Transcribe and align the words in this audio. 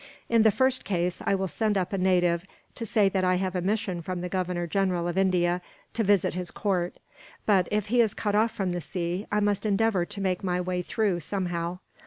In 0.29 0.41
the 0.41 0.49
first 0.49 0.83
case, 0.83 1.21
I 1.27 1.35
will 1.35 1.47
send 1.47 1.77
up 1.77 1.93
a 1.93 1.97
native, 1.99 2.43
to 2.73 2.87
say 2.87 3.07
that 3.09 3.23
I 3.23 3.35
have 3.35 3.55
a 3.55 3.61
mission 3.61 4.01
from 4.01 4.21
the 4.21 4.29
Governor 4.29 4.65
General 4.65 5.07
of 5.07 5.15
India 5.15 5.61
to 5.93 6.03
visit 6.03 6.33
his 6.33 6.49
court; 6.49 6.95
but 7.45 7.67
if 7.69 7.89
he 7.89 8.01
is 8.01 8.15
cut 8.15 8.33
off 8.33 8.49
from 8.49 8.71
the 8.71 8.81
sea, 8.81 9.27
I 9.31 9.39
must 9.41 9.63
endeavour 9.63 10.05
to 10.07 10.19
make 10.19 10.43
my 10.43 10.59
way 10.59 10.81
through, 10.81 11.19
somehow. 11.19 11.77